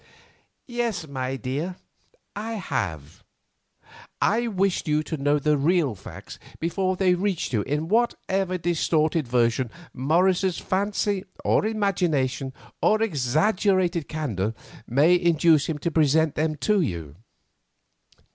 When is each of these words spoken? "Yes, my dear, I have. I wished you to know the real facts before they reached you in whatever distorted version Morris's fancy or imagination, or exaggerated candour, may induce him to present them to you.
"Yes, 0.65 1.07
my 1.07 1.35
dear, 1.35 1.75
I 2.35 2.53
have. 2.53 3.23
I 4.19 4.47
wished 4.47 4.87
you 4.87 5.03
to 5.03 5.15
know 5.15 5.37
the 5.37 5.57
real 5.59 5.93
facts 5.93 6.39
before 6.59 6.95
they 6.95 7.13
reached 7.13 7.53
you 7.53 7.61
in 7.61 7.87
whatever 7.87 8.57
distorted 8.57 9.27
version 9.27 9.69
Morris's 9.93 10.57
fancy 10.57 11.23
or 11.45 11.67
imagination, 11.67 12.51
or 12.81 12.99
exaggerated 12.99 14.09
candour, 14.09 14.55
may 14.87 15.13
induce 15.21 15.67
him 15.67 15.77
to 15.77 15.91
present 15.91 16.33
them 16.33 16.55
to 16.55 16.81
you. 16.81 17.17